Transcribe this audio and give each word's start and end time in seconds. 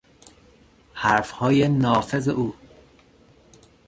حرفهای 0.93 1.67
نافذ 1.69 2.27
او 2.29 2.53